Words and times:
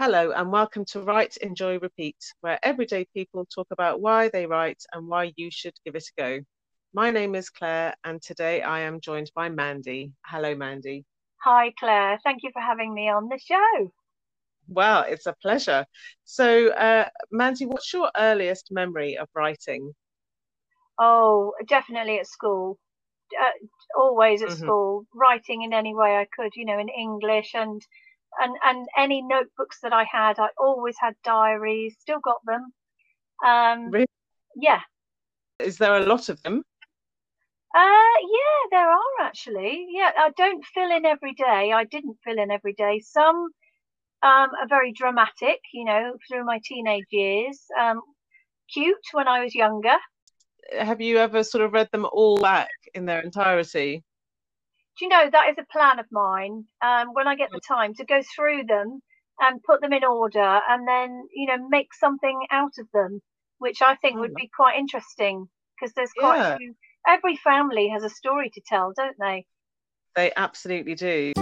Hello, 0.00 0.30
and 0.30 0.52
welcome 0.52 0.84
to 0.86 1.00
Write, 1.02 1.36
Enjoy, 1.38 1.78
Repeat, 1.80 2.16
where 2.40 2.60
everyday 2.62 3.04
people 3.06 3.44
talk 3.46 3.66
about 3.72 4.00
why 4.00 4.28
they 4.28 4.46
write 4.46 4.80
and 4.92 5.08
why 5.08 5.32
you 5.36 5.50
should 5.50 5.74
give 5.84 5.96
it 5.96 6.08
a 6.16 6.20
go. 6.20 6.40
My 6.94 7.10
name 7.10 7.34
is 7.34 7.50
Claire, 7.50 7.94
and 8.04 8.22
today 8.22 8.62
I 8.62 8.80
am 8.80 9.00
joined 9.00 9.32
by 9.34 9.48
Mandy. 9.48 10.12
Hello, 10.24 10.54
Mandy. 10.54 11.04
Hi, 11.42 11.72
Claire. 11.78 12.18
Thank 12.22 12.44
you 12.44 12.50
for 12.52 12.62
having 12.62 12.94
me 12.94 13.08
on 13.08 13.28
the 13.28 13.38
show. 13.38 13.90
Well, 14.68 15.02
it's 15.02 15.26
a 15.26 15.34
pleasure. 15.42 15.86
So, 16.24 16.68
uh, 16.68 17.08
Mandy, 17.32 17.66
what's 17.66 17.92
your 17.92 18.10
earliest 18.16 18.70
memory 18.70 19.16
of 19.18 19.28
writing? 19.34 19.94
Oh, 20.98 21.54
definitely 21.66 22.18
at 22.20 22.26
school. 22.26 22.78
Uh, 23.40 23.50
always 23.98 24.42
at 24.42 24.50
Mhm. 24.50 24.52
school, 24.52 25.06
writing 25.14 25.62
in 25.62 25.72
any 25.72 25.94
way 25.94 26.16
I 26.16 26.26
could, 26.26 26.54
you 26.56 26.64
know, 26.64 26.78
in 26.78 26.88
English 26.88 27.54
and 27.54 27.82
and 28.40 28.56
and 28.64 28.86
any 28.96 29.22
notebooks 29.22 29.80
that 29.82 29.92
I 29.92 30.04
had. 30.04 30.38
I 30.38 30.48
always 30.58 30.96
had 31.00 31.14
diaries, 31.24 31.96
still 32.00 32.20
got 32.20 32.40
them. 32.44 32.72
Um, 33.44 33.90
Really? 33.92 34.06
yeah, 34.56 34.80
Is 35.58 35.78
there 35.78 35.96
a 35.96 36.06
lot 36.06 36.28
of 36.28 36.42
them? 36.42 36.62
uh, 37.74 38.16
yeah, 38.22 38.60
there 38.70 38.90
are 38.90 39.20
actually. 39.22 39.86
Yeah, 39.90 40.10
I 40.16 40.30
don't 40.36 40.64
fill 40.74 40.90
in 40.90 41.04
every 41.04 41.34
day. 41.34 41.72
I 41.72 41.84
didn't 41.84 42.18
fill 42.24 42.38
in 42.38 42.50
every 42.50 42.72
day. 42.74 43.00
Some 43.00 43.36
um, 44.22 44.50
are 44.60 44.68
very 44.68 44.92
dramatic, 44.92 45.60
you 45.72 45.84
know, 45.84 46.12
through 46.28 46.44
my 46.44 46.60
teenage 46.64 47.06
years. 47.10 47.60
Um, 47.78 48.00
cute 48.72 48.96
when 49.12 49.28
I 49.28 49.44
was 49.44 49.54
younger. 49.54 49.96
Have 50.78 51.00
you 51.00 51.18
ever 51.18 51.42
sort 51.44 51.64
of 51.64 51.72
read 51.72 51.88
them 51.92 52.06
all 52.12 52.38
back 52.38 52.70
in 52.94 53.06
their 53.06 53.20
entirety? 53.20 54.02
Do 54.98 55.04
you 55.04 55.08
know 55.08 55.28
that 55.30 55.48
is 55.50 55.56
a 55.58 55.72
plan 55.72 55.98
of 55.98 56.06
mine 56.10 56.64
um, 56.82 57.08
when 57.14 57.26
i 57.28 57.34
get 57.34 57.50
the 57.52 57.60
time 57.66 57.94
to 57.94 58.04
go 58.04 58.20
through 58.34 58.64
them 58.64 59.00
and 59.40 59.62
put 59.62 59.80
them 59.80 59.92
in 59.92 60.04
order 60.04 60.60
and 60.68 60.86
then 60.86 61.28
you 61.34 61.46
know 61.46 61.68
make 61.68 61.94
something 61.94 62.46
out 62.50 62.72
of 62.78 62.86
them 62.92 63.20
which 63.58 63.80
i 63.82 63.94
think 63.96 64.18
would 64.18 64.32
Oh, 64.32 64.34
be 64.36 64.50
quite 64.54 64.78
interesting 64.78 65.48
because 65.78 65.94
there's 65.94 66.12
quite 66.18 66.40
Yeah. 66.40 66.54
a 66.54 66.56
few 66.56 66.74
every 67.06 67.36
family 67.36 67.88
has 67.88 68.02
a 68.02 68.10
story 68.10 68.50
to 68.50 68.60
tell 68.66 68.92
don't 68.96 69.16
they 69.18 69.46
They 70.16 70.32
absolutely 70.36 70.94
do. 70.96 71.32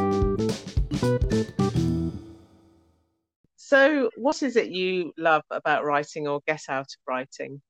So, 3.57 4.11
what 4.17 4.43
is 4.43 4.57
it 4.57 4.69
you 4.69 5.13
love 5.19 5.43
about 5.51 5.85
writing 5.85 6.29
or 6.29 6.41
get 6.47 6.63
out 6.69 6.83
of 6.87 7.01
writing? 7.09 7.63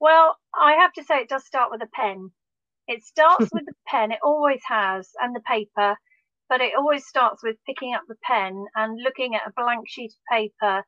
well 0.00 0.36
i 0.54 0.72
have 0.74 0.92
to 0.92 1.04
say 1.04 1.16
it 1.20 1.28
does 1.28 1.44
start 1.46 1.70
with 1.70 1.82
a 1.82 1.88
pen 1.94 2.30
it 2.90 3.04
starts 3.04 3.50
with 3.54 3.64
the 3.66 3.74
pen 3.88 4.12
it 4.12 4.20
always 4.22 4.62
has 4.66 5.10
and 5.20 5.34
the 5.36 5.42
paper 5.42 5.96
but 6.50 6.60
it 6.62 6.74
always 6.76 7.06
starts 7.08 7.42
with 7.44 7.56
picking 7.66 7.94
up 7.94 8.04
the 8.08 8.16
pen 8.24 8.66
and 8.76 9.00
looking 9.02 9.34
at 9.36 9.48
a 9.48 9.54
blank 9.56 9.86
sheet 9.88 10.12
of 10.12 10.36
paper 10.38 10.84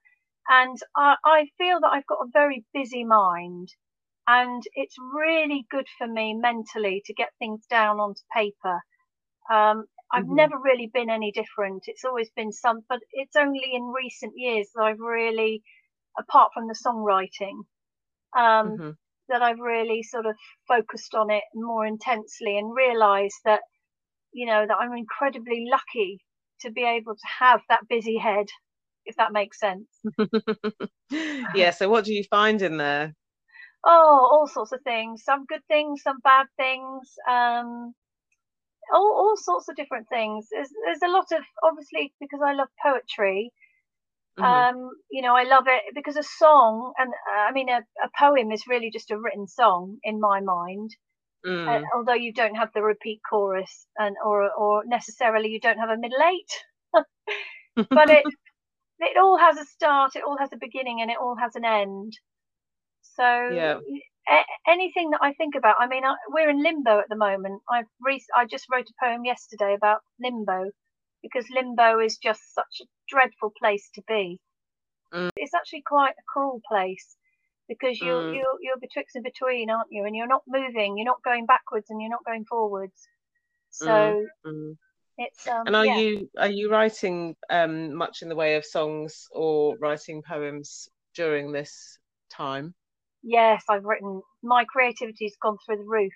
and 0.49 0.79
I, 0.97 1.17
I 1.25 1.49
feel 1.59 1.81
that 1.81 1.93
I've 1.93 2.07
got 2.07 2.27
a 2.27 2.31
very 2.33 2.67
busy 2.75 3.05
mind 3.05 3.71
and 4.27 4.63
it's 4.75 4.97
really 5.15 5.67
good 5.71 5.87
for 5.99 6.07
me 6.09 6.35
mentally 6.35 7.03
to 7.07 7.15
get 7.15 7.31
things 7.39 7.67
down 7.67 8.01
onto 8.01 8.23
paper. 8.35 8.81
Um, 9.53 9.87
I've 10.13 10.25
Mhm. 10.25 10.29
never 10.29 10.59
really 10.59 10.91
been 10.93 11.11
any 11.11 11.33
different. 11.33 11.85
It's 11.87 12.05
always 12.05 12.31
been 12.31 12.53
some, 12.53 12.81
but 12.89 13.01
it's 13.13 13.37
only 13.37 13.75
in 13.75 13.85
recent 13.95 14.35
years 14.37 14.71
that 14.75 14.83
I've 14.85 15.01
really, 15.01 15.63
apart 16.19 16.53
from 16.55 16.69
the 16.69 16.75
songwriting, 16.87 17.63
um, 18.37 18.79
Mhm. 18.79 18.97
That 19.33 19.43
I've 19.43 19.59
really 19.59 20.03
sort 20.05 20.27
of 20.27 20.37
focused 20.69 21.15
on 21.15 21.31
it 21.31 21.45
more 21.55 21.87
intensely 21.87 22.59
and 22.59 22.75
realised 22.75 23.41
that, 23.45 23.63
you 24.33 24.47
know, 24.47 24.65
that 24.67 24.77
I'm 24.81 24.95
incredibly 24.95 25.67
lucky 25.71 26.19
to 26.61 26.71
be 26.71 26.85
able 26.85 27.15
to 27.15 27.29
have 27.41 27.61
that 27.69 27.89
busy 27.89 28.19
head, 28.19 28.47
if 29.07 29.17
that 29.17 29.33
makes 29.33 29.59
sense. 29.59 29.89
Yeah, 31.55 31.71
so 31.71 31.89
what 31.89 32.05
do 32.05 32.15
you 32.15 32.25
find 32.31 32.63
in 32.63 32.79
there? 32.79 33.15
Oh, 33.85 34.29
all 34.33 34.47
sorts 34.47 34.73
of 34.73 34.81
things. 34.83 35.25
Some 35.25 35.45
good 35.47 35.63
things, 35.69 36.03
some 36.03 36.21
bad 36.23 36.47
things. 36.57 37.11
Um, 37.29 37.95
all 38.93 39.13
all 39.17 39.37
sorts 39.37 39.69
of 39.69 39.77
different 39.77 40.09
things. 40.09 40.49
There's 40.51 40.71
there's 40.85 41.03
a 41.03 41.13
lot 41.13 41.27
of 41.33 41.43
obviously 41.63 42.15
because 42.21 42.41
I 42.45 42.53
love 42.55 42.69
poetry. 42.83 43.53
Mhm. 44.39 44.67
Um, 44.67 44.91
you 45.11 45.23
know, 45.23 45.37
I 45.37 45.45
love 45.45 45.65
it 45.69 45.83
because 45.95 46.17
a 46.17 46.23
song 46.23 46.93
and 46.99 47.11
uh, 47.13 47.41
I 47.49 47.53
mean 47.53 47.69
a, 47.69 47.79
a 48.05 48.11
poem 48.19 48.51
is 48.53 48.67
really 48.69 48.91
just 48.91 49.11
a 49.11 49.19
written 49.19 49.47
song 49.47 49.99
in 50.05 50.21
my 50.21 50.41
mind. 50.41 50.91
Uh, 51.67 51.79
Mm. 51.79 51.91
although 51.95 52.15
you 52.15 52.33
don't 52.33 52.57
have 52.57 52.71
the 52.75 52.83
repeat 52.83 53.21
chorus 53.31 53.87
and 53.99 54.17
or 54.25 54.51
or 54.53 54.85
necessarily 54.87 55.49
you 55.51 55.61
don't 55.61 55.79
have 55.79 55.91
a 55.91 55.99
middle 55.99 56.23
eight, 56.23 56.53
but 57.95 58.11
it 58.11 58.25
it 59.01 59.17
all 59.19 59.39
has 59.39 59.59
a 59.59 59.65
start, 59.67 60.17
it 60.17 60.25
all 60.25 60.39
has 60.39 60.51
a 60.53 60.57
beginning, 60.59 61.01
and 61.03 61.11
it 61.11 61.19
all 61.21 61.37
has 61.37 61.57
an 61.57 61.65
end. 61.65 62.13
So 63.03 63.25
Yeah. 63.49 63.81
a- 64.29 64.47
anything 64.69 65.11
that 65.11 65.23
I 65.23 65.35
think 65.35 65.55
about, 65.57 65.77
I 65.81 65.87
mean, 65.89 66.05
I, 66.05 66.15
we're 66.29 66.51
in 66.51 66.63
limbo 66.63 67.01
at 67.01 67.09
the 67.09 67.17
moment. 67.17 67.63
I've 67.71 67.87
re- 68.01 68.25
I 68.37 68.47
just 68.47 68.67
wrote 68.73 68.89
a 68.89 69.05
poem 69.05 69.25
yesterday 69.25 69.75
about 69.75 70.01
limbo 70.21 70.71
because 71.23 71.47
limbo 71.55 72.01
is 72.01 72.19
just 72.19 72.55
such 72.55 72.81
a 72.83 72.87
dreadful 73.09 73.53
place 73.59 73.89
to 73.95 74.03
be. 74.09 74.39
Mm. 75.13 75.31
It's 75.37 75.55
actually 75.55 75.83
quite 75.87 76.15
a 76.19 76.23
cruel 76.33 76.61
place 76.69 77.17
because 77.69 78.01
you're 78.01 78.23
Mm. 78.23 78.35
you're 78.35 78.59
you're 78.61 78.79
betwixt 78.81 79.15
and 79.17 79.25
between, 79.25 79.71
aren't 79.71 79.91
you? 79.91 80.05
And 80.05 80.17
you're 80.17 80.27
not 80.27 80.43
moving, 80.47 80.99
you're 80.99 81.07
not 81.07 81.23
going 81.23 81.47
backwards, 81.47 81.91
and 81.91 82.01
you're 82.01 82.11
not 82.11 82.25
going 82.25 82.45
forwards. 82.45 83.09
So 83.71 83.89
Mm. 83.89 84.27
Mm. 84.47 84.77
it's 85.19 85.47
um 85.47 85.67
And 85.67 85.77
are 85.77 85.87
yeah. 85.87 85.99
you 85.99 86.31
are 86.39 86.51
you 86.51 86.71
writing 86.71 87.37
um, 87.51 87.95
much 87.95 88.23
in 88.23 88.29
the 88.29 88.37
way 88.37 88.57
of 88.57 88.65
songs 88.65 89.29
or 89.33 89.77
writing 89.79 90.23
poems 90.23 90.89
during 91.15 91.53
this 91.53 91.99
time? 92.31 92.75
Yes, 93.23 93.65
I've 93.69 93.85
written. 93.85 94.23
My 94.43 94.65
creativity's 94.65 95.37
gone 95.41 95.59
through 95.65 95.79
the 95.79 95.85
roof. 95.85 96.13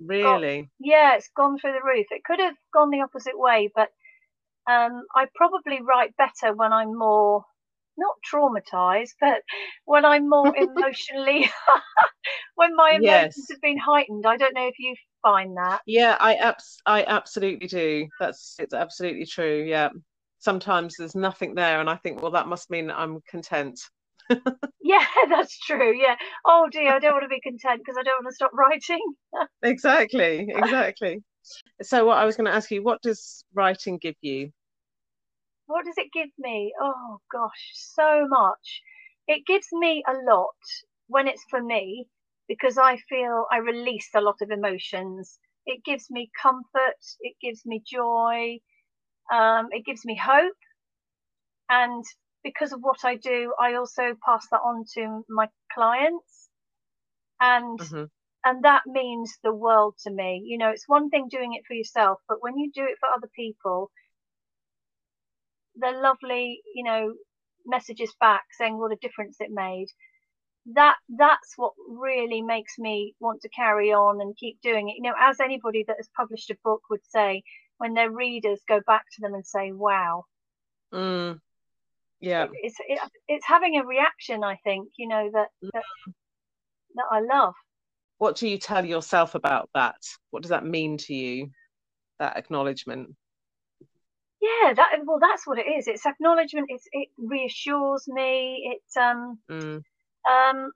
Really? 0.00 0.70
Yeah, 0.78 1.16
it's 1.16 1.28
gone 1.36 1.58
through 1.58 1.72
the 1.72 1.84
roof. 1.84 2.06
It 2.10 2.24
could 2.24 2.40
have 2.40 2.54
gone 2.72 2.90
the 2.90 3.02
opposite 3.02 3.38
way, 3.38 3.70
but 3.74 3.90
um, 4.68 5.04
I 5.14 5.26
probably 5.34 5.80
write 5.82 6.16
better 6.16 6.54
when 6.54 6.72
I'm 6.72 6.96
more 6.96 7.44
not 7.96 8.16
traumatized, 8.32 9.14
but 9.20 9.42
when 9.84 10.04
I'm 10.04 10.28
more 10.28 10.54
emotionally, 10.56 11.50
when 12.54 12.76
my 12.76 12.92
emotions 12.92 13.46
Yes. 13.46 13.50
have 13.50 13.60
been 13.60 13.78
heightened. 13.78 14.26
I 14.26 14.36
don't 14.36 14.54
know 14.54 14.68
if 14.68 14.78
you 14.78 14.94
find 15.22 15.56
that. 15.56 15.80
Yeah, 15.86 16.16
I 16.20 16.34
abs 16.36 16.78
I 16.86 17.04
absolutely 17.04 17.66
do. 17.68 18.08
That's 18.18 18.56
it's 18.58 18.74
absolutely 18.74 19.26
true. 19.26 19.64
Yeah. 19.66 19.90
Sometimes 20.38 20.96
there's 20.96 21.16
nothing 21.16 21.54
there, 21.54 21.80
and 21.80 21.90
I 21.90 21.96
think, 21.96 22.22
well, 22.22 22.30
that 22.32 22.46
must 22.46 22.70
mean 22.70 22.90
I'm 22.90 23.20
content. 23.28 23.80
Yeah, 24.80 25.04
that's 25.28 25.58
true. 25.58 25.92
Yeah. 25.96 26.16
Oh 26.46 26.68
dear, 26.70 26.94
I 26.94 26.98
don't 26.98 27.12
want 27.12 27.24
to 27.24 27.28
be 27.28 27.40
content 27.40 27.80
because 27.80 27.96
I 27.98 28.02
don't 28.02 28.24
want 28.24 28.32
to 28.32 28.34
stop 28.34 28.52
writing. 28.54 29.00
Exactly, 29.62 30.46
exactly. 30.50 31.22
So 31.82 32.06
what 32.06 32.18
I 32.18 32.24
was 32.24 32.36
going 32.36 32.46
to 32.46 32.54
ask 32.54 32.70
you, 32.70 32.82
what 32.82 33.02
does 33.02 33.44
writing 33.54 33.98
give 33.98 34.16
you? 34.20 34.52
What 35.68 35.86
does 35.86 35.98
it 35.98 36.12
give 36.12 36.30
me? 36.38 36.74
Oh 36.80 37.20
gosh, 37.32 37.72
so 37.74 38.26
much. 38.28 38.82
It 39.28 39.46
gives 39.46 39.68
me 39.72 40.02
a 40.08 40.14
lot 40.14 40.56
when 41.06 41.28
it's 41.28 41.44
for 41.50 41.62
me 41.62 42.08
because 42.48 42.78
I 42.78 42.96
feel 42.98 43.46
I 43.52 43.58
release 43.58 44.10
a 44.16 44.20
lot 44.22 44.42
of 44.42 44.50
emotions. 44.50 45.38
It 45.66 45.84
gives 45.84 46.10
me 46.10 46.32
comfort, 46.42 46.98
it 47.20 47.36
gives 47.40 47.64
me 47.66 47.80
joy, 47.86 48.58
um, 49.32 49.68
it 49.72 49.84
gives 49.86 50.04
me 50.04 50.16
hope. 50.16 50.56
And 51.70 52.04
because 52.42 52.72
of 52.72 52.80
what 52.82 53.04
I 53.04 53.16
do, 53.16 53.54
I 53.58 53.74
also 53.74 54.14
pass 54.24 54.48
that 54.50 54.60
on 54.60 54.84
to 54.94 55.24
my 55.30 55.50
clients. 55.72 56.50
And 57.40 57.80
hmm 57.80 58.04
and 58.44 58.64
that 58.64 58.86
means 58.86 59.38
the 59.42 59.54
world 59.54 59.96
to 60.04 60.10
me. 60.10 60.42
You 60.44 60.58
know, 60.58 60.70
it's 60.70 60.88
one 60.88 61.10
thing 61.10 61.28
doing 61.28 61.54
it 61.54 61.66
for 61.66 61.74
yourself, 61.74 62.20
but 62.28 62.42
when 62.42 62.58
you 62.58 62.70
do 62.72 62.84
it 62.84 62.98
for 63.00 63.08
other 63.08 63.28
people, 63.34 63.90
the 65.78 65.92
lovely, 65.92 66.60
you 66.74 66.84
know, 66.84 67.14
messages 67.66 68.14
back 68.20 68.42
saying 68.58 68.78
what 68.78 68.92
a 68.92 68.96
difference 68.96 69.36
it 69.40 69.50
made. 69.50 69.88
That 70.74 70.96
that's 71.08 71.54
what 71.56 71.72
really 71.88 72.42
makes 72.42 72.78
me 72.78 73.14
want 73.20 73.40
to 73.42 73.48
carry 73.48 73.92
on 73.92 74.20
and 74.20 74.36
keep 74.36 74.60
doing 74.60 74.88
it. 74.88 74.96
You 74.96 75.02
know, 75.02 75.14
as 75.18 75.40
anybody 75.40 75.84
that 75.86 75.96
has 75.98 76.08
published 76.16 76.50
a 76.50 76.56
book 76.62 76.82
would 76.90 77.04
say, 77.08 77.42
when 77.78 77.94
their 77.94 78.10
readers 78.10 78.60
go 78.68 78.80
back 78.86 79.04
to 79.14 79.20
them 79.20 79.34
and 79.34 79.46
say, 79.46 79.72
"Wow," 79.72 80.24
Mm. 80.92 81.40
Yeah. 82.20 82.44
it, 82.44 82.50
it's 82.54 82.76
it, 82.86 82.98
it's 83.28 83.46
having 83.46 83.78
a 83.78 83.86
reaction. 83.86 84.42
I 84.42 84.56
think 84.64 84.88
you 84.96 85.08
know 85.08 85.30
that 85.32 85.48
that 85.72 85.82
that 86.96 87.06
I 87.10 87.20
love. 87.20 87.54
What 88.18 88.36
do 88.36 88.48
you 88.48 88.58
tell 88.58 88.84
yourself 88.84 89.34
about 89.34 89.70
that? 89.74 89.96
What 90.30 90.42
does 90.42 90.50
that 90.50 90.66
mean 90.66 90.98
to 90.98 91.14
you, 91.14 91.50
that 92.18 92.36
acknowledgement? 92.36 93.14
Yeah, 94.40 94.72
that 94.74 94.90
well, 95.04 95.18
that's 95.20 95.46
what 95.46 95.58
it 95.58 95.66
is. 95.66 95.88
It's 95.88 96.06
acknowledgement. 96.06 96.66
It's 96.70 96.84
it 96.92 97.08
reassures 97.16 98.06
me. 98.06 98.76
It 98.76 99.00
um 99.00 99.38
Mm. 99.50 99.82
um 100.30 100.72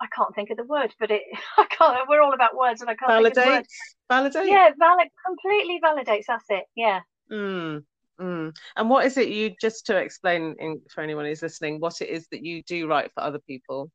I 0.00 0.06
can't 0.14 0.34
think 0.34 0.50
of 0.50 0.56
the 0.56 0.64
word, 0.64 0.94
but 1.00 1.10
it 1.10 1.22
I 1.58 1.66
can't. 1.70 2.08
We're 2.08 2.22
all 2.22 2.34
about 2.34 2.56
words, 2.56 2.80
and 2.80 2.90
I 2.90 2.94
can't 2.94 3.12
think 3.12 3.28
of 3.28 3.34
the 3.34 3.50
word. 3.50 3.66
Validate? 4.08 4.48
Yeah, 4.48 4.70
valid 4.78 5.08
completely 5.26 5.80
validates. 5.82 6.24
That's 6.28 6.44
it. 6.48 6.64
Yeah. 6.74 7.00
Mm. 7.30 7.84
Mm. 8.20 8.56
And 8.76 8.90
what 8.90 9.06
is 9.06 9.16
it 9.16 9.28
you 9.28 9.54
just 9.60 9.86
to 9.86 9.96
explain 9.96 10.56
in, 10.58 10.82
for 10.92 11.02
anyone 11.02 11.24
who's 11.24 11.42
listening 11.42 11.78
what 11.78 12.00
it 12.00 12.08
is 12.08 12.26
that 12.32 12.44
you 12.44 12.62
do 12.64 12.88
write 12.88 13.12
for 13.14 13.22
other 13.22 13.38
people? 13.38 13.90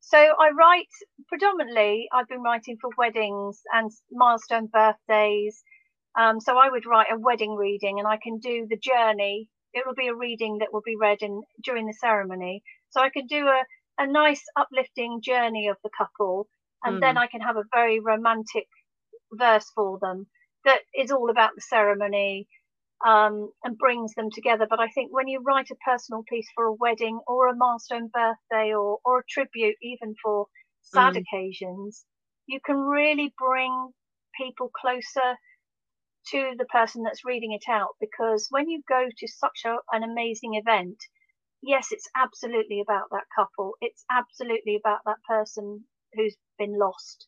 So 0.00 0.18
I 0.18 0.50
write 0.50 0.88
predominantly. 1.28 2.08
I've 2.12 2.28
been 2.28 2.42
writing 2.42 2.76
for 2.80 2.90
weddings 2.98 3.62
and 3.72 3.90
milestone 4.10 4.66
birthdays. 4.66 5.62
Um, 6.18 6.40
so 6.40 6.58
I 6.58 6.68
would 6.68 6.86
write 6.86 7.12
a 7.12 7.18
wedding 7.18 7.54
reading, 7.56 7.98
and 7.98 8.06
I 8.06 8.18
can 8.22 8.38
do 8.38 8.66
the 8.68 8.76
journey. 8.76 9.48
It 9.72 9.84
will 9.86 9.94
be 9.94 10.08
a 10.08 10.14
reading 10.14 10.58
that 10.58 10.72
will 10.72 10.82
be 10.84 10.96
read 10.96 11.18
in 11.22 11.42
during 11.64 11.86
the 11.86 11.94
ceremony. 11.94 12.62
So 12.90 13.00
I 13.00 13.10
can 13.10 13.26
do 13.26 13.46
a 13.46 13.62
a 13.98 14.06
nice 14.06 14.42
uplifting 14.56 15.20
journey 15.22 15.68
of 15.68 15.76
the 15.82 15.90
couple, 15.96 16.48
and 16.82 16.96
mm. 16.96 17.00
then 17.00 17.18
I 17.18 17.26
can 17.26 17.40
have 17.40 17.56
a 17.56 17.64
very 17.74 18.00
romantic 18.00 18.66
verse 19.32 19.70
for 19.74 19.98
them 20.00 20.26
that 20.64 20.80
is 20.94 21.10
all 21.10 21.30
about 21.30 21.50
the 21.54 21.60
ceremony 21.60 22.48
um, 23.06 23.50
and 23.64 23.78
brings 23.78 24.14
them 24.14 24.30
together. 24.30 24.66
But 24.68 24.80
I 24.80 24.88
think 24.88 25.12
when 25.12 25.28
you 25.28 25.40
write 25.40 25.70
a 25.70 25.90
personal 25.90 26.22
piece 26.28 26.48
for 26.54 26.66
a 26.66 26.74
wedding 26.74 27.20
or 27.26 27.48
a 27.48 27.56
milestone 27.56 28.08
birthday 28.12 28.72
or, 28.72 28.98
or 29.04 29.20
a 29.20 29.24
tribute, 29.28 29.76
even 29.82 30.14
for 30.22 30.46
sad 30.82 31.14
mm. 31.14 31.22
occasions, 31.22 32.04
you 32.46 32.60
can 32.64 32.76
really 32.76 33.32
bring 33.38 33.90
people 34.40 34.70
closer 34.80 35.36
to 36.30 36.54
the 36.56 36.64
person 36.66 37.02
that's 37.02 37.24
reading 37.24 37.52
it 37.52 37.70
out 37.70 37.96
because 38.00 38.46
when 38.50 38.68
you 38.68 38.82
go 38.88 39.06
to 39.16 39.28
such 39.28 39.62
a, 39.64 39.76
an 39.92 40.02
amazing 40.02 40.54
event, 40.54 40.96
yes, 41.62 41.88
it's 41.90 42.08
absolutely 42.16 42.80
about 42.80 43.08
that 43.10 43.24
couple. 43.34 43.74
It's 43.80 44.04
absolutely 44.10 44.76
about 44.76 45.00
that 45.06 45.22
person 45.28 45.84
who's 46.14 46.36
been 46.58 46.78
lost, 46.78 47.26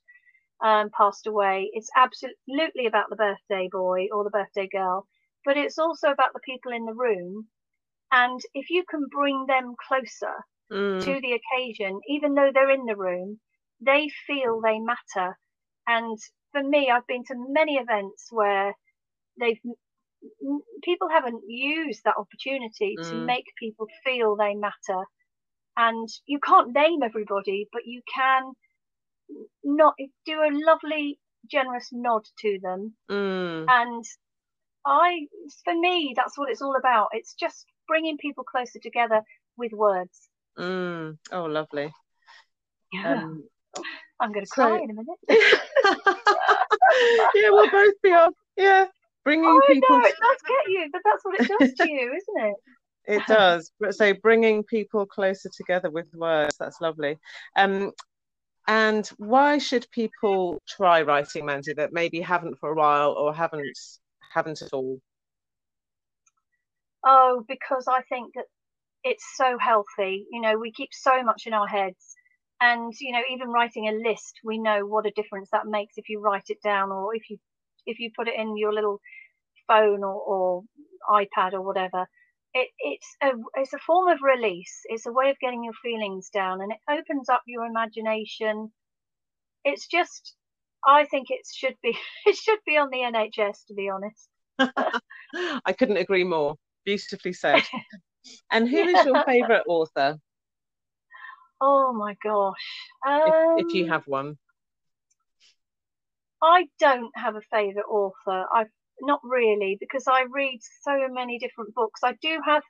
um, 0.63 0.91
passed 0.97 1.27
away. 1.27 1.71
It's 1.73 1.91
absolutely 1.97 2.87
about 2.87 3.11
the 3.11 3.17
birthday 3.17 3.69
boy 3.71 4.09
or 4.13 4.25
the 4.25 4.31
birthday 4.31 4.69
girl 4.71 5.07
but 5.45 5.57
it's 5.57 5.79
also 5.79 6.09
about 6.09 6.33
the 6.33 6.41
people 6.41 6.73
in 6.73 6.87
the 6.87 6.95
room. 6.95 7.49
And 8.11 8.41
if 8.55 8.71
you 8.71 8.85
can 8.89 9.07
bring 9.11 9.47
them 9.47 9.75
closer 9.89 10.45
mm. 10.73 11.01
to 11.05 11.21
the 11.21 11.39
occasion, 11.39 12.01
even 12.09 12.35
though 12.35 12.51
they're 12.53 12.71
in 12.71 12.87
the 12.87 12.97
room, 12.97 13.41
they 13.81 14.09
feel 14.27 14.61
they 14.61 14.79
matter. 14.79 15.39
And 15.87 16.19
for 16.53 16.63
me, 16.63 16.91
I've 16.91 17.07
been 17.07 17.25
to 17.25 17.35
many 17.49 17.75
events 17.75 18.29
where 18.31 18.75
they've 19.39 19.59
people 20.83 21.09
haven't 21.11 21.43
used 21.47 22.03
that 22.05 22.17
opportunity 22.19 22.97
mm. 22.99 23.11
to 23.11 23.17
make 23.17 23.45
people 23.59 23.87
feel 24.05 24.37
they 24.37 24.55
matter. 24.55 25.05
And 25.77 26.09
you 26.27 26.39
can't 26.39 26.73
name 26.73 27.03
everybody, 27.03 27.69
but 27.73 27.83
you 27.85 28.01
can 28.15 28.53
not 29.63 29.95
do 30.25 30.41
a 30.41 30.51
lovely, 30.53 31.19
generous 31.51 31.89
nod 31.93 32.23
to 32.41 32.59
them 32.63 32.95
mm. 33.11 33.67
and 33.69 34.05
I, 34.87 35.27
for 35.65 35.75
me, 35.75 36.13
that's 36.15 36.37
what 36.37 36.51
it's 36.51 36.61
all 36.61 36.77
about. 36.77 37.09
It's 37.13 37.33
just 37.35 37.65
bringing 37.89 38.19
people 38.19 38.45
closer 38.45 38.79
together 38.79 39.23
with 39.57 39.73
words. 39.73 40.29
Mm. 40.59 41.17
Oh, 41.33 41.45
lovely. 41.45 41.91
Yeah. 42.93 43.23
Um, 43.23 43.45
I'm 44.21 44.33
going 44.33 44.45
to 44.45 44.51
so... 44.55 44.67
cry 44.67 44.79
in 44.79 44.91
a 44.91 44.95
minute. 44.95 45.19
yeah, 47.35 47.51
we'll 47.51 47.71
both 47.71 47.95
be 48.03 48.11
on. 48.11 48.33
Yeah, 48.57 48.87
bringing 49.25 49.47
oh, 49.47 49.63
people. 49.67 49.99
No, 49.99 50.05
it 50.05 50.15
does 50.21 50.43
get 50.47 50.73
you, 50.73 50.89
but 50.93 51.03
that's 51.05 51.25
what 51.25 51.41
it 51.41 51.49
does 51.49 51.75
to 51.75 51.91
you, 51.91 52.13
isn't 52.37 52.49
it? 52.49 52.55
It 53.07 53.23
does. 53.27 53.71
So 53.91 54.15
bringing 54.15 54.63
people 54.63 55.05
closer 55.07 55.51
together 55.55 55.91
with 55.91 56.07
words. 56.15 56.57
That's 56.59 56.81
lovely. 56.81 57.19
Um, 57.57 57.93
and 58.67 59.07
why 59.19 59.59
should 59.59 59.87
people 59.91 60.63
try 60.67 61.03
writing, 61.03 61.45
Mandy, 61.45 61.75
that 61.75 61.93
maybe 61.93 62.21
haven't 62.21 62.59
for 62.59 62.71
a 62.71 62.75
while 62.75 63.13
or 63.13 63.35
haven't 63.35 63.79
haven't 64.33 64.63
at 64.63 64.73
all? 64.73 65.01
Oh, 67.05 67.45
because 67.47 67.87
I 67.87 68.01
think 68.03 68.35
that 68.35 68.47
it's 69.05 69.25
so 69.37 69.59
healthy. 69.59 70.27
You 70.31 70.41
know, 70.41 70.59
we 70.59 70.73
keep 70.73 70.89
so 70.93 71.23
much 71.23 71.43
in 71.47 71.53
our 71.53 71.67
heads. 71.67 72.17
And, 72.61 72.95
you 72.99 73.13
know, 73.13 73.21
even 73.31 73.51
writing 73.51 73.89
a 73.89 74.09
list, 74.09 74.41
we 74.43 74.59
know 74.59 74.87
what 74.87 75.07
a 75.07 75.11
difference 75.11 75.51
that 75.53 75.67
makes 75.67 75.99
if 75.99 76.09
you 76.09 76.21
write 76.21 76.45
it 76.49 76.63
down 76.63 76.91
or 76.91 77.15
if 77.15 77.29
you 77.29 77.39
if 77.87 77.99
you 77.99 78.11
put 78.17 78.29
it 78.29 78.35
in 78.39 78.57
your 78.57 78.73
little 78.73 79.01
phone 79.67 80.03
or, 80.03 80.15
or 80.15 80.63
iPad 81.11 81.53
or 81.53 81.63
whatever. 81.63 82.07
It, 82.53 82.69
it's 82.79 83.17
a 83.23 83.31
it's 83.57 83.73
a 83.73 83.79
form 83.79 84.09
of 84.09 84.19
release. 84.23 84.81
It's 84.85 85.07
a 85.07 85.13
way 85.13 85.31
of 85.31 85.39
getting 85.41 85.65
your 85.65 85.73
feelings 85.83 86.31
down, 86.31 86.61
and 86.61 86.71
it 86.71 86.79
opens 86.89 87.29
up 87.29 87.43
your 87.47 87.65
imagination. 87.65 88.71
It's 89.65 89.89
just 89.89 90.35
I 90.87 91.05
think 91.07 91.29
it 91.31 91.41
should 91.53 91.77
be 91.83 91.97
it 92.27 92.37
should 92.37 92.61
be 92.67 92.77
on 92.77 92.91
the 92.91 92.99
NHS 92.99 93.67
to 93.69 93.75
be 93.75 93.91
honest. 93.91 94.29
I 95.65 95.73
couldn't 95.73 95.97
agree 95.97 96.25
more. 96.25 96.55
Beautifully 96.85 97.33
said. 97.33 97.63
and 98.53 98.69
who 98.69 98.77
is 98.77 99.05
your 99.05 99.23
favourite 99.27 99.65
author? 99.67 100.19
Oh 101.61 101.93
my 101.93 102.15
gosh. 102.23 102.55
Um, 103.07 103.23
if, 103.59 103.67
if, 103.67 103.75
you 103.75 103.85
um, 103.85 103.91
have 103.91 104.07
one. 104.07 104.39
I 106.45 106.67
don't 106.79 107.11
have 107.17 107.37
a 107.37 107.41
favourite 107.51 107.87
author. 107.89 108.45
I've 108.55 108.69
not 109.01 109.21
really 109.25 109.79
because 109.81 110.05
I 110.07 110.25
read 110.31 110.61
so 110.83 111.09
many 111.11 111.39
different 111.39 111.75
books. 111.75 112.01
I 112.05 112.13
do 112.21 112.39
have 112.45 112.63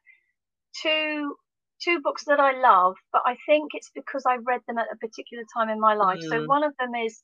two 0.81 1.35
two 1.83 2.01
books 2.03 2.25
that 2.27 2.39
I 2.39 2.53
love, 2.59 2.95
but 3.13 3.23
I 3.27 3.37
think 3.47 3.73
it's 3.75 3.91
because 3.95 4.25
I 4.27 4.37
read 4.37 4.61
them 4.69 4.79
at 4.79 4.87
a 4.93 4.97
particular 4.97 5.43
time 5.57 5.69
in 5.69 5.81
my 5.81 5.95
life. 5.95 6.21
Mm. 6.21 6.29
So 6.29 6.45
one 6.45 6.63
of 6.63 6.73
them 6.79 6.95
is 6.95 7.21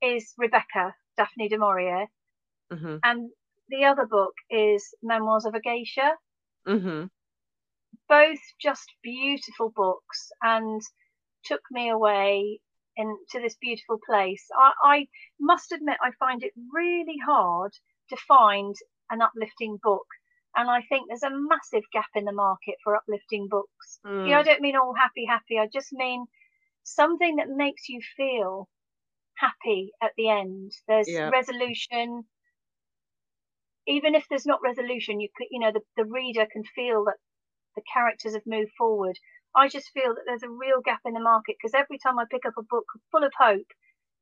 is 0.00 0.32
Rebecca 0.38 0.94
Daphne 1.16 1.48
du 1.48 1.58
Maurier, 1.58 2.06
mm-hmm. 2.72 2.96
and 3.02 3.30
the 3.68 3.84
other 3.84 4.06
book 4.06 4.34
is 4.50 4.94
Memoirs 5.02 5.46
of 5.46 5.54
a 5.54 5.60
Geisha. 5.60 6.12
Mm-hmm. 6.66 7.06
Both 8.08 8.40
just 8.62 8.88
beautiful 9.02 9.72
books 9.74 10.30
and 10.42 10.80
took 11.44 11.62
me 11.72 11.90
away 11.90 12.60
into 12.98 13.40
this 13.40 13.56
beautiful 13.60 13.98
place. 14.04 14.44
I, 14.58 14.72
I 14.84 15.06
must 15.40 15.72
admit, 15.72 15.96
I 16.02 16.10
find 16.18 16.42
it 16.42 16.52
really 16.74 17.16
hard 17.24 17.72
to 18.10 18.16
find 18.26 18.74
an 19.10 19.22
uplifting 19.22 19.78
book. 19.82 20.06
And 20.56 20.68
I 20.68 20.82
think 20.88 21.06
there's 21.08 21.22
a 21.22 21.30
massive 21.30 21.84
gap 21.92 22.10
in 22.14 22.24
the 22.24 22.32
market 22.32 22.74
for 22.82 22.96
uplifting 22.96 23.46
books. 23.48 24.00
Mm. 24.04 24.24
You 24.24 24.30
know, 24.32 24.40
I 24.40 24.42
don't 24.42 24.60
mean 24.60 24.76
all 24.76 24.94
happy, 24.98 25.24
happy. 25.24 25.58
I 25.58 25.68
just 25.72 25.92
mean 25.92 26.26
something 26.82 27.36
that 27.36 27.48
makes 27.48 27.88
you 27.88 28.00
feel 28.16 28.68
happy 29.36 29.92
at 30.02 30.12
the 30.16 30.28
end. 30.28 30.72
There's 30.88 31.08
yeah. 31.08 31.28
resolution. 31.28 32.24
Even 33.86 34.14
if 34.14 34.24
there's 34.28 34.46
not 34.46 34.60
resolution, 34.64 35.20
you 35.20 35.28
could, 35.36 35.46
you 35.50 35.60
know, 35.60 35.70
the, 35.72 35.80
the 35.96 36.04
reader 36.04 36.46
can 36.52 36.64
feel 36.74 37.04
that 37.04 37.16
the 37.76 37.82
characters 37.94 38.34
have 38.34 38.42
moved 38.46 38.72
forward. 38.76 39.16
I 39.58 39.68
just 39.68 39.90
feel 39.90 40.14
that 40.14 40.22
there's 40.26 40.42
a 40.42 40.48
real 40.48 40.80
gap 40.84 41.00
in 41.04 41.14
the 41.14 41.20
market 41.20 41.56
because 41.60 41.74
every 41.74 41.98
time 41.98 42.18
I 42.18 42.24
pick 42.30 42.46
up 42.46 42.54
a 42.58 42.62
book 42.62 42.86
full 43.10 43.24
of 43.24 43.32
hope, 43.38 43.66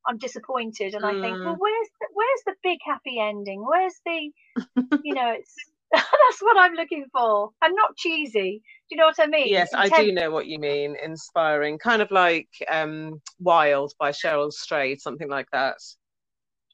I'm 0.07 0.17
disappointed 0.17 0.93
and 0.95 1.03
mm. 1.03 1.09
I 1.09 1.21
think, 1.21 1.37
well, 1.45 1.55
mm. 1.55 1.59
where's 1.59 1.89
the, 1.99 2.07
where's 2.13 2.43
the 2.45 2.55
big 2.63 2.79
happy 2.85 3.19
ending? 3.19 3.65
Where's 3.65 3.95
the, 4.05 4.31
you 5.03 5.13
know, 5.13 5.31
it's 5.31 5.53
that's 5.93 6.41
what 6.41 6.57
I'm 6.57 6.73
looking 6.73 7.05
for. 7.13 7.51
I'm 7.61 7.73
not 7.73 7.95
cheesy. 7.95 8.61
Do 8.89 8.95
you 8.95 8.97
know 8.97 9.05
what 9.05 9.19
I 9.19 9.27
mean? 9.27 9.47
Yes, 9.47 9.69
I 9.73 9.87
do 9.87 10.11
know 10.11 10.31
what 10.31 10.47
you 10.47 10.59
mean. 10.59 10.95
Inspiring, 11.01 11.77
kind 11.77 12.01
of 12.01 12.11
like 12.11 12.49
um, 12.69 13.21
Wild 13.39 13.93
by 13.99 14.11
Cheryl 14.11 14.51
Strayed, 14.51 14.99
something 14.99 15.29
like 15.29 15.47
that. 15.51 15.77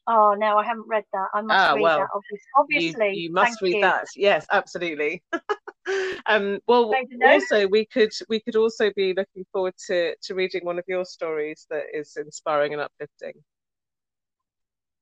Oh 0.06 0.34
no, 0.36 0.58
I 0.58 0.64
haven't 0.64 0.86
read 0.86 1.04
that. 1.12 1.28
I 1.32 1.40
must 1.40 1.58
ah, 1.58 1.72
read 1.74 1.82
well, 1.82 1.98
that. 2.00 2.08
Obviously, 2.56 3.08
you, 3.14 3.22
you 3.22 3.32
must 3.32 3.60
read 3.62 3.76
you. 3.76 3.80
that. 3.80 4.06
Yes, 4.16 4.46
absolutely. 4.52 5.22
um, 6.26 6.60
well, 6.66 6.92
also 7.26 7.66
we 7.66 7.86
could 7.86 8.12
we 8.28 8.40
could 8.40 8.56
also 8.56 8.90
be 8.94 9.14
looking 9.14 9.46
forward 9.52 9.74
to 9.86 10.14
to 10.22 10.34
reading 10.34 10.64
one 10.64 10.78
of 10.78 10.84
your 10.86 11.04
stories 11.04 11.66
that 11.70 11.84
is 11.94 12.16
inspiring 12.16 12.74
and 12.74 12.82
uplifting 12.82 13.32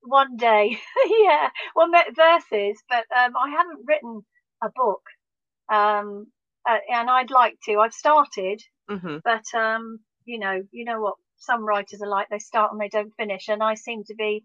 one 0.03 0.37
day. 0.37 0.79
yeah, 1.21 1.49
well, 1.75 1.89
verses, 2.15 2.83
but 2.89 3.05
um, 3.17 3.35
I 3.37 3.51
haven't 3.51 3.85
written 3.87 4.23
a 4.63 4.71
book, 4.75 5.03
um, 5.69 6.27
uh, 6.69 6.79
and 6.93 7.09
I'd 7.09 7.31
like 7.31 7.57
to. 7.65 7.79
I've 7.79 7.95
started, 7.95 8.63
mm-hmm. 8.91 9.19
but 9.25 9.45
um, 9.59 10.01
you 10.25 10.39
know, 10.39 10.63
you 10.71 10.85
know 10.85 11.01
what 11.01 11.15
some 11.37 11.65
writers 11.65 12.03
are 12.03 12.09
like. 12.09 12.29
They 12.29 12.39
start 12.39 12.73
and 12.73 12.81
they 12.81 12.89
don't 12.89 13.15
finish, 13.17 13.49
and 13.49 13.63
I 13.63 13.75
seem 13.75 14.05
to 14.05 14.15
be 14.15 14.45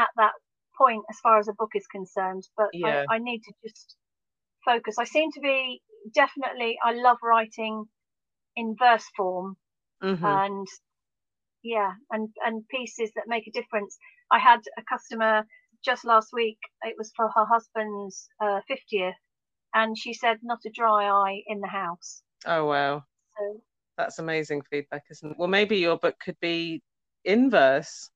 at 0.00 0.08
that 0.16 0.32
point 0.76 1.04
as 1.10 1.18
far 1.22 1.38
as 1.38 1.48
a 1.48 1.52
book 1.52 1.70
is 1.74 1.86
concerned. 1.86 2.44
But 2.56 2.68
yeah. 2.72 3.04
I, 3.08 3.16
I 3.16 3.18
need 3.18 3.40
to 3.40 3.52
just 3.62 3.96
focus. 4.64 4.96
I 4.98 5.04
seem 5.04 5.30
to 5.32 5.40
be 5.40 5.82
definitely. 6.14 6.76
I 6.84 6.92
love 6.94 7.18
writing 7.22 7.84
in 8.56 8.76
verse 8.78 9.04
form, 9.16 9.56
mm-hmm. 10.02 10.24
and 10.24 10.66
yeah, 11.62 11.92
and 12.10 12.28
and 12.44 12.66
pieces 12.68 13.10
that 13.14 13.24
make 13.26 13.46
a 13.46 13.52
difference. 13.52 13.96
I 14.30 14.38
had 14.38 14.60
a 14.78 14.82
customer 14.88 15.44
just 15.84 16.04
last 16.04 16.28
week. 16.32 16.58
It 16.82 16.94
was 16.98 17.12
for 17.16 17.28
her 17.28 17.44
husband's 17.50 18.28
uh, 18.40 18.60
50th, 18.70 19.12
and 19.74 19.96
she 19.96 20.14
said 20.14 20.38
not 20.42 20.58
a 20.66 20.70
dry 20.70 21.08
eye 21.08 21.42
in 21.46 21.60
the 21.60 21.68
house. 21.68 22.22
Oh 22.46 22.66
wow! 22.66 23.04
So, 23.36 23.60
That's 23.98 24.18
amazing 24.18 24.62
feedback, 24.70 25.04
isn't 25.10 25.32
it? 25.32 25.38
Well, 25.38 25.48
maybe 25.48 25.78
your 25.78 25.98
book 25.98 26.16
could 26.24 26.38
be 26.40 26.82
inverse. 27.24 28.10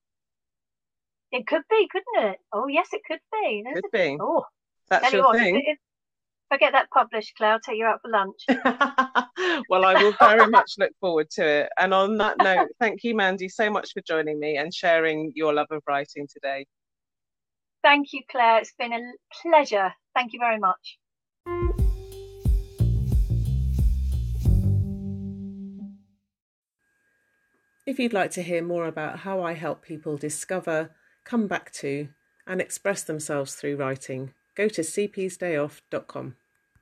It 1.35 1.49
could 1.49 1.63
be, 1.69 1.89
couldn't 1.91 2.31
it? 2.31 2.37
Oh 2.53 2.69
yes, 2.69 2.87
it 2.93 3.01
could 3.11 3.19
be. 3.33 3.63
There's 3.65 3.81
could 3.81 4.01
a, 4.01 4.11
be. 4.11 4.19
Oh, 4.21 4.45
that's 4.89 5.13
your 5.13 5.25
what, 5.25 5.37
thing. 5.37 5.61
If, 5.67 5.79
I 6.53 6.59
get 6.59 6.71
that 6.75 6.89
published, 6.91 7.33
Claire, 7.37 7.55
I'll 7.55 7.59
take 7.59 7.77
you 7.77 7.87
out 7.87 7.99
for 8.01 8.09
lunch. 8.09 8.37
well, 9.69 9.85
I 9.85 10.01
will 10.01 10.15
very 10.21 10.47
much 10.47 10.75
look 10.79 10.93
forward 11.01 11.29
to 11.31 11.45
it. 11.45 11.71
And 11.77 11.93
on 11.93 12.19
that 12.19 12.37
note, 12.39 12.69
thank 12.81 13.03
you, 13.03 13.17
Mandy, 13.17 13.49
so 13.49 13.69
much 13.69 13.91
for 13.93 14.01
joining 14.07 14.39
me 14.39 14.57
and 14.59 14.73
sharing 14.73 15.33
your 15.35 15.53
love 15.53 15.67
of 15.73 15.83
writing 15.89 16.29
today. 16.33 16.67
Thank 17.83 18.13
you, 18.13 18.21
Claire. 18.31 18.59
It's 18.59 18.73
been 18.79 18.93
a 18.93 19.01
pleasure. 19.43 19.93
Thank 20.15 20.35
you 20.35 20.39
very 20.39 20.61
much. 20.61 20.99
If 27.87 27.99
you'd 27.99 28.13
like 28.13 28.31
to 28.33 28.43
hear 28.43 28.63
more 28.63 28.87
about 28.87 29.19
how 29.21 29.43
I 29.43 29.55
help 29.55 29.83
people 29.83 30.17
discover, 30.17 30.91
come 31.25 31.47
back 31.47 31.73
to, 31.73 32.09
and 32.47 32.61
express 32.61 33.03
themselves 33.03 33.55
through 33.55 33.77
writing, 33.77 34.33
go 34.55 34.69
to 34.69 34.83
cpsdayoff.com. 34.83 36.37